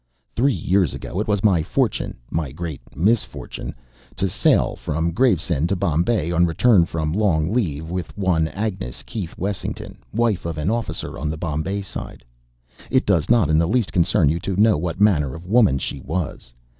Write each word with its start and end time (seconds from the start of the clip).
Three 0.35 0.51
years 0.55 0.95
ago 0.95 1.19
it 1.19 1.27
was 1.27 1.43
my 1.43 1.61
fortune 1.61 2.17
my 2.31 2.51
great 2.51 2.81
misfortune 2.95 3.75
to 4.15 4.27
sail 4.29 4.75
from 4.75 5.11
Gravesend 5.11 5.69
to 5.69 5.75
Bombay, 5.75 6.31
on 6.31 6.47
return 6.47 6.85
from 6.87 7.11
long 7.13 7.53
leave, 7.53 7.87
with 7.91 8.17
one 8.17 8.47
Agnes 8.47 9.03
Keith 9.03 9.37
Wessington, 9.37 9.99
wife 10.11 10.43
of 10.47 10.57
an 10.57 10.71
officer 10.71 11.19
on 11.19 11.29
the 11.29 11.37
Bombay 11.37 11.83
side. 11.83 12.23
It 12.89 13.05
does 13.05 13.29
not 13.29 13.47
in 13.47 13.59
the 13.59 13.67
least 13.67 13.93
concern 13.93 14.27
you 14.27 14.39
to 14.39 14.55
know 14.55 14.75
what 14.75 14.99
manner 14.99 15.35
of 15.35 15.45
woman 15.45 15.77
she 15.77 15.99
was. 16.01 16.51